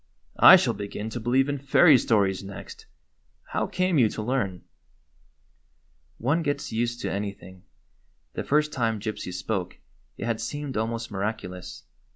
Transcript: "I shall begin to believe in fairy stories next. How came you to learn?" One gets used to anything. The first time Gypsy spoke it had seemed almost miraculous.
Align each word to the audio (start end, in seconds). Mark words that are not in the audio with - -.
"I 0.39 0.55
shall 0.55 0.73
begin 0.73 1.11
to 1.11 1.19
believe 1.19 1.47
in 1.47 1.59
fairy 1.59 1.95
stories 1.99 2.43
next. 2.43 2.87
How 3.43 3.67
came 3.67 3.99
you 3.99 4.09
to 4.09 4.23
learn?" 4.23 4.63
One 6.17 6.41
gets 6.41 6.71
used 6.71 7.01
to 7.01 7.11
anything. 7.11 7.65
The 8.33 8.43
first 8.43 8.73
time 8.73 8.99
Gypsy 8.99 9.31
spoke 9.31 9.77
it 10.17 10.25
had 10.25 10.41
seemed 10.41 10.75
almost 10.75 11.11
miraculous. 11.11 11.83